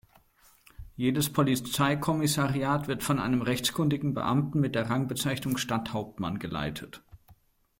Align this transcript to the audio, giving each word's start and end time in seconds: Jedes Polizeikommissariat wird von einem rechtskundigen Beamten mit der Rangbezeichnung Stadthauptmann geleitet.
Jedes 0.95 1.31
Polizeikommissariat 1.31 2.87
wird 2.87 3.03
von 3.03 3.19
einem 3.19 3.43
rechtskundigen 3.43 4.15
Beamten 4.15 4.59
mit 4.59 4.73
der 4.73 4.89
Rangbezeichnung 4.89 5.57
Stadthauptmann 5.57 6.39
geleitet. 6.39 7.03